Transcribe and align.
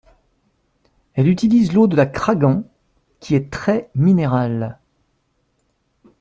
Elle 1.13 1.27
utilise 1.27 1.73
l’eau 1.73 1.85
de 1.85 1.95
la 1.95 2.07
Craggan 2.07 2.63
qui 3.19 3.35
est 3.35 3.53
très 3.53 3.91
minérale. 3.93 4.79